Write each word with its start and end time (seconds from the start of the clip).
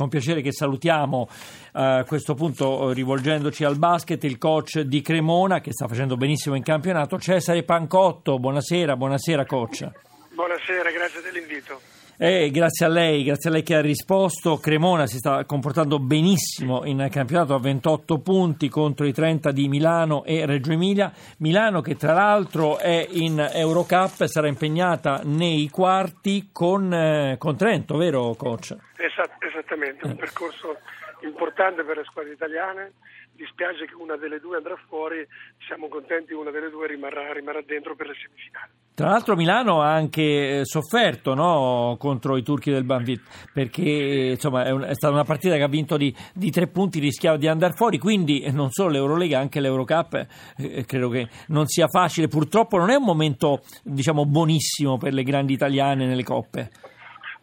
Con 0.00 0.08
piacere 0.08 0.40
che 0.40 0.50
salutiamo 0.50 1.28
eh, 1.74 1.82
a 1.82 2.04
questo 2.04 2.32
punto 2.32 2.90
rivolgendoci 2.90 3.64
al 3.64 3.76
basket 3.76 4.24
il 4.24 4.38
coach 4.38 4.80
di 4.80 5.02
Cremona 5.02 5.60
che 5.60 5.72
sta 5.72 5.86
facendo 5.86 6.16
benissimo 6.16 6.54
in 6.54 6.62
campionato, 6.62 7.18
Cesare 7.18 7.64
Pancotto. 7.64 8.38
Buonasera, 8.38 8.96
buonasera 8.96 9.44
coach. 9.44 9.86
Buonasera, 10.32 10.90
grazie 10.90 11.20
dell'invito. 11.20 11.78
Eh, 12.16 12.50
grazie 12.50 12.86
a 12.86 12.88
lei, 12.88 13.24
grazie 13.24 13.50
a 13.50 13.52
lei 13.52 13.62
che 13.62 13.74
ha 13.74 13.82
risposto. 13.82 14.56
Cremona 14.56 15.06
si 15.06 15.18
sta 15.18 15.44
comportando 15.44 15.98
benissimo 15.98 16.86
in 16.86 17.06
campionato 17.10 17.54
a 17.54 17.60
28 17.60 18.20
punti 18.20 18.70
contro 18.70 19.04
i 19.04 19.12
30 19.12 19.52
di 19.52 19.68
Milano 19.68 20.24
e 20.24 20.46
Reggio 20.46 20.72
Emilia. 20.72 21.12
Milano 21.40 21.82
che 21.82 21.96
tra 21.96 22.14
l'altro 22.14 22.78
è 22.78 23.06
in 23.10 23.38
Eurocup 23.52 24.24
sarà 24.24 24.48
impegnata 24.48 25.20
nei 25.24 25.68
quarti 25.68 26.48
con, 26.52 26.90
eh, 26.90 27.36
con 27.36 27.54
Trento, 27.54 27.98
vero 27.98 28.34
coach? 28.34 28.74
Esat- 28.96 29.29
esattamente, 29.40 30.06
un 30.06 30.16
percorso 30.16 30.78
importante 31.22 31.82
per 31.84 31.96
le 31.98 32.04
squadre 32.04 32.32
italiane 32.32 32.92
dispiace 33.40 33.86
che 33.86 33.94
una 33.94 34.16
delle 34.16 34.38
due 34.38 34.58
andrà 34.58 34.76
fuori, 34.86 35.26
siamo 35.66 35.88
contenti 35.88 36.28
che 36.28 36.34
una 36.34 36.50
delle 36.50 36.68
due 36.68 36.86
rimarrà, 36.86 37.32
rimarrà 37.32 37.62
dentro 37.62 37.96
per 37.96 38.08
le 38.08 38.14
semifinali. 38.14 38.72
Tra 38.92 39.08
l'altro 39.08 39.34
Milano 39.34 39.80
ha 39.80 39.94
anche 39.94 40.58
eh, 40.58 40.64
sofferto 40.66 41.32
no, 41.32 41.96
contro 41.98 42.36
i 42.36 42.42
turchi 42.42 42.70
del 42.70 42.84
Banvit 42.84 43.22
perché 43.50 44.32
insomma, 44.34 44.64
è, 44.64 44.70
un, 44.70 44.82
è, 44.82 44.92
stata 44.94 45.14
una 45.14 45.24
partita 45.24 45.56
che 45.56 45.62
ha 45.62 45.68
vinto 45.68 45.96
di, 45.96 46.14
di, 46.34 46.50
tre 46.50 46.66
punti, 46.66 46.98
rischiava 46.98 47.38
di 47.38 47.46
andare 47.46 47.72
fuori, 47.72 47.96
quindi 47.96 48.46
non 48.50 48.70
solo 48.70 48.90
l'Eurolega, 48.90 49.38
anche 49.38 49.60
l'Eurocup 49.60 50.14
eh, 50.14 50.26
eh, 50.58 50.84
credo 50.84 51.08
che 51.08 51.28
non 51.46 51.66
sia 51.66 51.86
facile. 51.88 52.28
Purtroppo 52.28 52.76
non 52.76 52.90
è 52.90 52.96
un 52.96 53.04
momento 53.04 53.62
diciamo, 53.82 54.26
buonissimo 54.26 54.98
per 54.98 55.14
le 55.14 55.22
grandi 55.22 55.54
italiane 55.54 56.04
nelle 56.04 56.24
coppe. 56.24 56.68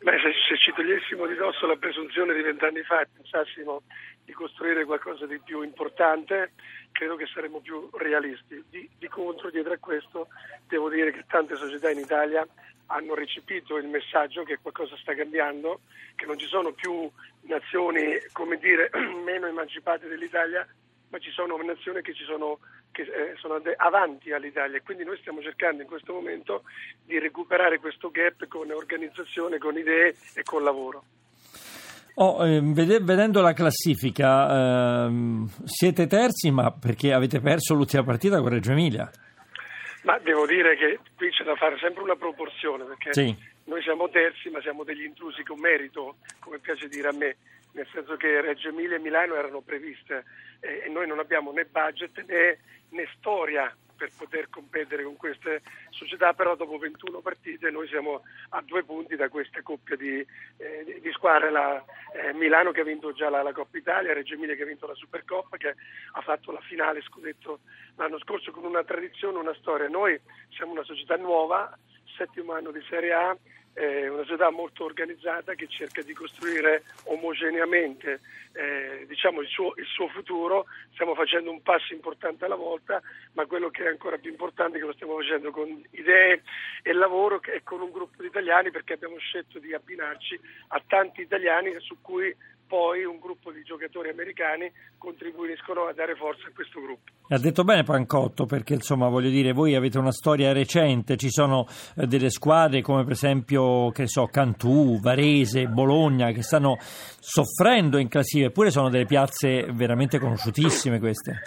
Beh, 0.07 0.19
se, 0.19 0.31
se, 0.47 0.55
ci 0.55 0.71
togliessimo 0.71 1.25
di 1.25 1.35
dosso 1.35 1.67
la 1.67 1.75
presunzione 1.75 2.33
di 2.33 2.41
vent'anni 2.41 2.81
fa 2.83 3.01
e 3.01 3.07
pensassimo 3.13 3.81
di 4.23 4.31
costruire 4.31 4.85
qualcosa 4.85 5.25
di 5.25 5.37
più 5.43 5.63
importante, 5.63 6.53
credo 6.93 7.17
che 7.17 7.25
saremmo 7.25 7.59
più 7.59 7.89
realisti. 7.91 8.63
Di, 8.69 8.89
di, 8.97 9.07
contro, 9.09 9.49
dietro 9.49 9.73
a 9.73 9.77
questo, 9.77 10.29
devo 10.65 10.89
dire 10.89 11.11
che 11.11 11.25
tante 11.27 11.57
società 11.57 11.89
in 11.89 11.99
Italia 11.99 12.47
hanno 12.85 13.15
recepito 13.15 13.75
il 13.75 13.89
messaggio 13.89 14.43
che 14.43 14.59
qualcosa 14.61 14.95
sta 14.95 15.13
cambiando, 15.13 15.81
che 16.15 16.25
non 16.25 16.39
ci 16.39 16.47
sono 16.47 16.71
più 16.71 17.11
nazioni, 17.41 18.17
come 18.31 18.55
dire, 18.59 18.89
meno 19.25 19.47
emancipate 19.47 20.07
dell'Italia, 20.07 20.65
ma 21.09 21.19
ci 21.19 21.31
sono 21.31 21.57
nazioni 21.57 22.01
che, 22.01 22.13
sono, 22.25 22.59
che 22.91 23.03
eh, 23.03 23.35
sono 23.37 23.61
avanti 23.77 24.31
all'Italia. 24.31 24.81
Quindi 24.81 25.03
noi 25.03 25.17
stiamo 25.17 25.41
cercando 25.41 25.81
in 25.81 25.87
questo 25.87 26.13
momento 26.13 26.63
di 27.05 27.19
recuperare 27.19 27.79
questo 27.79 28.09
gap 28.09 28.47
con 28.47 28.71
organizzazione, 28.71 29.57
con 29.57 29.77
idee 29.77 30.15
e 30.33 30.43
con 30.43 30.63
lavoro. 30.63 31.03
Oh, 32.19 32.43
eh, 32.47 32.59
vedendo 32.61 33.41
la 33.41 33.53
classifica, 33.53 35.05
eh, 35.05 35.45
siete 35.65 36.07
terzi, 36.07 36.49
ma 36.49 36.71
perché 36.71 37.13
avete 37.13 37.39
perso 37.39 37.75
l'ultima 37.75 38.03
partita 38.03 38.39
con 38.41 38.49
Reggio 38.49 38.71
Emilia? 38.71 39.07
Ma 40.01 40.17
devo 40.19 40.47
dire 40.47 40.75
che 40.77 40.99
qui 41.15 41.29
c'è 41.29 41.43
da 41.43 41.55
fare 41.55 41.77
sempre 41.77 42.01
una 42.01 42.15
proporzione, 42.15 42.85
perché 42.85 43.13
sì. 43.13 43.35
noi 43.65 43.83
siamo 43.83 44.09
terzi, 44.09 44.49
ma 44.49 44.59
siamo 44.61 44.83
degli 44.83 45.03
intrusi 45.03 45.43
con 45.43 45.59
merito, 45.59 46.15
come 46.39 46.57
piace 46.57 46.87
dire 46.87 47.09
a 47.09 47.13
me, 47.13 47.35
nel 47.77 47.87
senso 47.93 48.17
che 48.17 48.41
Reggio 48.41 48.69
Emilia 48.69 48.95
e 48.95 48.99
Milano 48.99 49.35
erano 49.35 49.61
previste 49.61 50.25
eh, 50.59 50.83
e 50.85 50.89
noi 50.89 51.05
non 51.05 51.19
abbiamo 51.19 51.51
né 51.51 51.65
budget 51.65 52.25
né, 52.25 52.57
né 52.89 53.07
storia 53.17 53.73
per 53.95 54.11
poter 54.15 54.49
competere 54.49 55.03
con 55.03 55.15
queste 55.15 55.61
società, 55.89 56.33
però 56.33 56.55
dopo 56.55 56.77
21 56.77 57.19
partite 57.19 57.71
noi 57.71 57.87
siamo 57.87 58.21
a 58.49 58.61
due 58.61 58.83
punti 58.83 59.15
da 59.15 59.27
questa 59.27 59.61
coppia 59.63 59.95
di, 59.95 60.25
eh, 60.57 60.99
di 61.01 61.11
squadre, 61.11 61.49
la, 61.49 61.83
eh, 62.13 62.33
Milano 62.33 62.71
che 62.71 62.81
ha 62.81 62.83
vinto 62.83 63.11
già 63.13 63.29
la, 63.29 63.41
la, 63.41 63.53
Coppa 63.53 63.77
Italia, 63.77 64.13
Reggio 64.13 64.35
Emilia 64.35 64.55
che 64.55 64.61
ha 64.63 64.67
vinto 64.67 64.85
la 64.85 64.93
Supercoppa, 64.93 65.57
che 65.57 65.75
ha 66.11 66.21
fatto 66.21 66.51
la 66.51 66.61
finale 66.61 67.01
scudetto 67.01 67.61
l'anno 67.95 68.19
scorso 68.19 68.51
con 68.51 68.65
una 68.65 68.83
tradizione, 68.83 69.39
una 69.39 69.55
storia. 69.55 69.87
Noi 69.87 70.19
siamo 70.49 70.73
una 70.73 70.83
società 70.83 71.15
nuova, 71.15 71.75
settimo 72.15 72.53
anno 72.53 72.69
di 72.69 72.83
Serie 72.87 73.13
A, 73.13 73.35
eh, 73.77 74.09
una 74.09 74.23
società 74.23 74.49
molto 74.49 74.85
organizzata 74.85 75.53
che 75.53 75.67
cerca 75.67 76.01
di 76.01 76.13
costruire 76.13 76.83
omogeneamente 77.03 78.21
eh, 78.53 79.05
diciamo 79.07 79.41
il, 79.41 79.47
suo, 79.47 79.73
il, 79.77 79.85
suo, 79.85 80.07
futuro. 80.07 80.65
Stiamo 80.93 81.13
facendo 81.13 81.51
un 81.51 81.61
passo 81.61 81.93
importante 81.93 82.45
alla 82.45 82.55
volta, 82.55 82.99
ma 83.33 83.45
quello 83.45 83.69
che 83.69 83.83
è 83.83 83.87
ancora 83.87 84.17
più 84.17 84.31
importante 84.31 84.77
è 84.77 84.79
che 84.79 84.87
lo 84.87 84.93
stiamo 84.93 85.15
facendo 85.17 85.51
con 85.51 85.67
idee 85.91 86.41
e 86.81 86.93
lavoro 86.93 87.39
e 87.43 87.61
con 87.63 87.81
un 87.81 87.91
gruppo 87.91 88.23
di 88.23 88.27
italiani 88.27 88.71
perché 88.71 88.93
abbiamo 88.93 89.17
scelto 89.19 89.59
di 89.59 89.73
abbinarci 89.73 90.39
a 90.69 90.81
tanti 90.85 91.21
italiani 91.21 91.75
su 91.79 91.97
cui 92.01 92.35
poi 92.67 93.03
un 93.05 93.19
gruppo 93.19 93.51
di 93.51 93.63
giocatori 93.63 94.09
americani 94.09 94.71
contribuiscono 94.97 95.87
a 95.87 95.93
dare 95.93 96.15
forza 96.15 96.47
a 96.47 96.51
questo 96.53 96.81
gruppo. 96.81 97.11
Ha 97.29 97.39
detto 97.39 97.63
bene 97.63 97.83
Pancotto 97.83 98.45
perché 98.45 98.73
insomma 98.73 99.09
voglio 99.09 99.29
dire 99.29 99.53
voi 99.53 99.75
avete 99.75 99.97
una 99.97 100.11
storia 100.11 100.53
recente, 100.53 101.17
ci 101.17 101.29
sono 101.29 101.65
eh, 101.95 102.05
delle 102.05 102.29
squadre 102.29 102.81
come 102.81 103.03
per 103.03 103.13
esempio 103.13 103.89
che 103.91 104.07
so, 104.07 104.27
Cantù, 104.27 104.99
Varese, 104.99 105.67
Bologna 105.67 106.31
che 106.31 106.41
stanno 106.41 106.77
soffrendo 106.79 107.97
in 107.97 108.07
classifica, 108.07 108.49
eppure 108.49 108.69
sono 108.69 108.89
delle 108.89 109.05
piazze 109.05 109.67
veramente 109.71 110.19
conosciutissime 110.19 110.99
queste. 110.99 111.41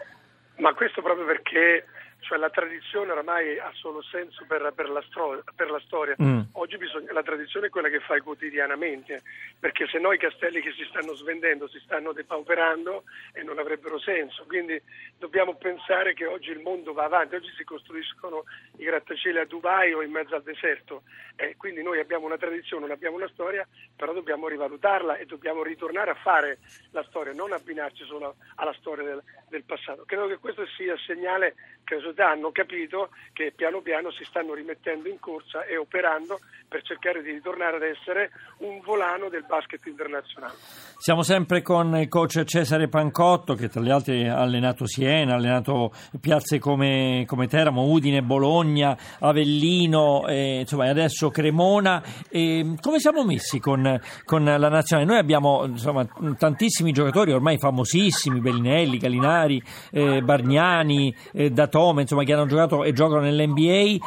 Ma 0.56 0.74
questo 0.74 1.00
proprio 1.00 1.24
perché 1.24 1.84
cioè 2.30 2.38
la 2.38 2.50
tradizione 2.50 3.10
oramai 3.10 3.58
ha 3.58 3.72
solo 3.74 4.00
senso 4.02 4.44
per, 4.46 4.72
per, 4.76 4.88
la, 4.88 5.02
stro- 5.02 5.42
per 5.56 5.68
la, 5.68 5.80
storia. 5.80 6.14
Mm. 6.22 6.42
Oggi 6.52 6.76
bisogna, 6.76 7.12
la 7.12 7.24
tradizione 7.24 7.66
è 7.66 7.70
quella 7.70 7.88
che 7.88 7.98
fai 7.98 8.20
quotidianamente, 8.20 9.22
perché 9.58 9.88
se 9.88 9.98
no 9.98 10.12
i 10.12 10.18
castelli 10.18 10.60
che 10.60 10.70
si 10.70 10.84
stanno 10.88 11.12
svendendo 11.14 11.66
si 11.66 11.80
stanno 11.80 12.12
depauperando 12.12 13.02
e 13.32 13.42
non 13.42 13.58
avrebbero 13.58 13.98
senso. 13.98 14.44
Quindi 14.46 14.80
dobbiamo 15.18 15.56
pensare 15.56 16.14
che 16.14 16.24
oggi 16.24 16.50
il 16.50 16.60
mondo 16.60 16.92
va 16.92 17.02
avanti, 17.02 17.34
oggi 17.34 17.50
si 17.56 17.64
costruiscono 17.64 18.44
i 18.76 18.84
grattacieli 18.84 19.38
a 19.38 19.44
Dubai 19.44 19.92
o 19.92 20.00
in 20.00 20.12
mezzo 20.12 20.36
al 20.36 20.44
deserto. 20.44 21.02
Eh, 21.34 21.56
quindi 21.56 21.82
noi 21.82 21.98
abbiamo 21.98 22.26
una 22.26 22.38
tradizione, 22.38 22.82
non 22.82 22.94
abbiamo 22.94 23.16
una 23.16 23.28
storia, 23.32 23.66
però 23.96 24.12
dobbiamo 24.12 24.46
rivalutarla 24.46 25.16
e 25.16 25.26
dobbiamo 25.26 25.64
ritornare 25.64 26.12
a 26.12 26.14
fare 26.14 26.58
la 26.92 27.02
storia, 27.08 27.32
non 27.32 27.52
abbinarci 27.52 28.04
solo 28.04 28.36
alla 28.54 28.74
storia 28.74 29.02
del, 29.02 29.22
del 29.48 29.64
passato. 29.64 30.04
Credo 30.06 30.28
che 30.28 30.38
questo 30.38 30.64
sia 30.76 30.92
il 30.92 31.00
segnale 31.00 31.54
che 31.82 31.96
le 31.96 32.02
società 32.02 32.19
hanno 32.20 32.50
capito 32.50 33.10
che 33.32 33.52
piano 33.54 33.80
piano 33.80 34.10
si 34.10 34.24
stanno 34.24 34.54
rimettendo 34.54 35.08
in 35.08 35.18
corsa 35.18 35.64
e 35.64 35.76
operando 35.76 36.38
per 36.70 36.82
cercare 36.82 37.20
di 37.22 37.32
ritornare 37.32 37.76
ad 37.76 37.82
essere 37.82 38.30
un 38.58 38.80
volano 38.84 39.28
del 39.28 39.44
basket 39.46 39.84
internazionale. 39.86 40.54
Siamo 40.98 41.22
sempre 41.22 41.62
con 41.62 41.96
il 41.96 42.08
coach 42.08 42.44
Cesare 42.44 42.88
Pancotto 42.88 43.54
che 43.54 43.68
tra 43.68 43.80
gli 43.80 43.90
altri 43.90 44.28
ha 44.28 44.36
allenato 44.36 44.86
Siena, 44.86 45.32
ha 45.32 45.36
allenato 45.36 45.92
piazze 46.20 46.60
come, 46.60 47.24
come 47.26 47.48
Teramo, 47.48 47.82
Udine, 47.82 48.22
Bologna, 48.22 48.96
Avellino, 49.18 50.28
e, 50.28 50.60
insomma 50.60 50.88
adesso 50.88 51.30
Cremona. 51.30 52.02
E 52.28 52.76
come 52.80 53.00
siamo 53.00 53.24
messi 53.24 53.58
con, 53.58 54.00
con 54.24 54.44
la 54.44 54.68
nazionale? 54.68 55.08
Noi 55.08 55.18
abbiamo 55.18 55.64
insomma, 55.64 56.06
tantissimi 56.36 56.92
giocatori 56.92 57.32
ormai 57.32 57.58
famosissimi, 57.58 58.40
Bellinelli, 58.40 58.98
Galinari, 58.98 59.60
eh, 59.90 60.20
Bargnani, 60.20 61.12
eh, 61.32 61.50
Datome, 61.50 62.02
insomma 62.10 62.24
che 62.24 62.32
hanno 62.32 62.46
giocato 62.46 62.84
e 62.84 62.92
giocano 62.92 63.20
nell'NBA 63.20 63.98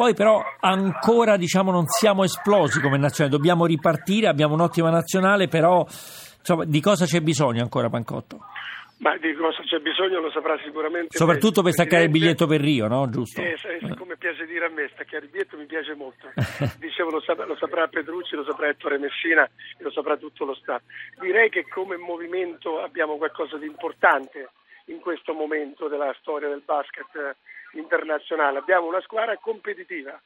poi 0.00 0.14
però 0.14 0.42
ancora 0.60 1.36
diciamo, 1.36 1.70
non 1.70 1.84
siamo 1.84 2.24
esplosi 2.24 2.80
come 2.80 2.96
nazionale, 2.96 3.36
dobbiamo 3.36 3.66
ripartire, 3.66 4.28
abbiamo 4.28 4.54
un'ottima 4.54 4.88
nazionale, 4.88 5.46
però 5.46 5.84
insomma, 5.84 6.64
di 6.64 6.80
cosa 6.80 7.04
c'è 7.04 7.20
bisogno 7.20 7.60
ancora 7.60 7.90
Pancotto? 7.90 8.38
Ma 9.00 9.18
di 9.18 9.34
cosa 9.34 9.62
c'è 9.62 9.78
bisogno 9.80 10.20
lo 10.20 10.30
saprà 10.30 10.58
sicuramente. 10.64 11.18
Soprattutto 11.18 11.60
per 11.60 11.72
staccare 11.72 12.04
il 12.04 12.10
biglietto 12.10 12.46
per 12.46 12.62
Rio, 12.62 12.86
no? 12.86 13.10
Giusto? 13.10 13.42
Eh, 13.42 13.58
eh, 13.62 13.94
come 13.94 14.16
piace 14.16 14.46
dire 14.46 14.64
a 14.64 14.70
me, 14.70 14.88
staccare 14.94 15.24
il 15.26 15.30
biglietto 15.30 15.58
mi 15.58 15.66
piace 15.66 15.94
molto. 15.94 16.32
Dicevo, 16.80 17.10
lo, 17.10 17.20
saprà, 17.20 17.44
lo 17.44 17.56
saprà 17.56 17.86
Petrucci, 17.86 18.36
lo 18.36 18.44
saprà 18.44 18.68
Ettore 18.68 18.96
Messina 18.96 19.44
e 19.44 19.82
lo 19.82 19.90
saprà 19.90 20.16
tutto 20.16 20.46
lo 20.46 20.54
Stato. 20.54 20.84
Direi 21.20 21.50
che 21.50 21.68
come 21.68 21.98
movimento 21.98 22.80
abbiamo 22.80 23.18
qualcosa 23.18 23.58
di 23.58 23.66
importante 23.66 24.48
in 24.86 25.00
questo 25.00 25.32
momento 25.32 25.88
della 25.88 26.14
storia 26.20 26.48
del 26.48 26.62
basket 26.64 27.36
internazionale. 27.72 28.58
Abbiamo 28.58 28.86
una 28.86 29.00
squadra 29.00 29.36
competitiva, 29.38 30.20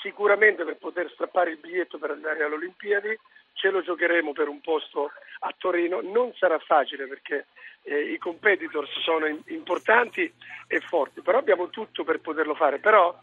sicuramente 0.00 0.64
per 0.64 0.76
poter 0.76 1.10
strappare 1.10 1.50
il 1.50 1.58
biglietto 1.58 1.98
per 1.98 2.10
andare 2.10 2.44
alle 2.44 2.54
Olimpiadi, 2.54 3.18
ce 3.54 3.70
lo 3.70 3.82
giocheremo 3.82 4.32
per 4.32 4.48
un 4.48 4.60
posto 4.60 5.10
a 5.40 5.54
Torino, 5.56 6.00
non 6.02 6.32
sarà 6.34 6.58
facile 6.58 7.06
perché 7.06 7.46
eh, 7.82 8.12
i 8.12 8.18
competitors 8.18 8.90
sono 9.00 9.26
importanti 9.46 10.32
e 10.66 10.80
forti, 10.80 11.22
però 11.22 11.38
abbiamo 11.38 11.68
tutto 11.70 12.04
per 12.04 12.20
poterlo 12.20 12.54
fare, 12.54 12.78
però 12.78 13.18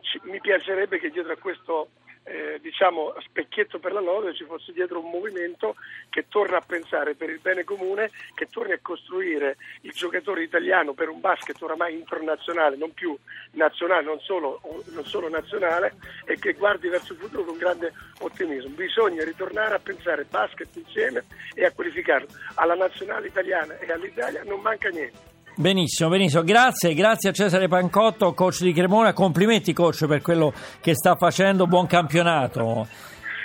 ci, 0.00 0.20
mi 0.24 0.40
piacerebbe 0.40 0.98
che 0.98 1.10
dietro 1.10 1.32
a 1.32 1.36
questo 1.36 1.90
eh, 2.30 2.60
diciamo 2.60 3.14
specchietto 3.20 3.80
per 3.80 3.92
la 3.92 4.00
lode 4.00 4.34
ci 4.34 4.44
fosse 4.44 4.72
dietro 4.72 5.00
un 5.00 5.10
movimento 5.10 5.74
che 6.08 6.26
torna 6.28 6.58
a 6.58 6.64
pensare 6.64 7.14
per 7.14 7.28
il 7.28 7.40
bene 7.40 7.64
comune, 7.64 8.10
che 8.34 8.46
torni 8.46 8.72
a 8.72 8.78
costruire 8.80 9.56
il 9.82 9.90
giocatore 9.90 10.42
italiano 10.42 10.92
per 10.92 11.08
un 11.08 11.20
basket 11.20 11.60
oramai 11.60 11.94
internazionale, 11.94 12.76
non 12.76 12.92
più 12.92 13.16
nazionale, 13.52 14.04
non 14.04 14.20
solo, 14.20 14.60
non 14.92 15.04
solo 15.04 15.28
nazionale, 15.28 15.94
e 16.24 16.38
che 16.38 16.52
guardi 16.52 16.88
verso 16.88 17.14
il 17.14 17.18
futuro 17.18 17.44
con 17.44 17.58
grande 17.58 17.92
ottimismo. 18.20 18.70
Bisogna 18.70 19.24
ritornare 19.24 19.74
a 19.74 19.80
pensare 19.80 20.24
basket 20.24 20.74
insieme 20.76 21.24
e 21.54 21.64
a 21.64 21.72
qualificarlo. 21.72 22.28
Alla 22.54 22.74
nazionale 22.74 23.26
italiana 23.26 23.76
e 23.78 23.90
all'Italia 23.90 24.44
non 24.44 24.60
manca 24.60 24.88
niente. 24.88 25.29
Benissimo, 25.60 26.08
benissimo, 26.08 26.42
grazie, 26.42 26.94
grazie 26.94 27.28
a 27.28 27.32
Cesare 27.34 27.68
Pancotto, 27.68 28.32
coach 28.32 28.62
di 28.62 28.72
Cremona, 28.72 29.12
complimenti 29.12 29.74
coach 29.74 30.06
per 30.06 30.22
quello 30.22 30.54
che 30.80 30.94
sta 30.94 31.16
facendo, 31.16 31.66
buon 31.66 31.86
campionato. 31.86 32.88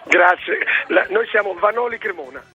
Grazie, 0.05 0.59
La, 0.87 1.05
noi 1.09 1.27
siamo 1.27 1.53
Vanoli 1.59 1.97
Cremona. 1.97 2.41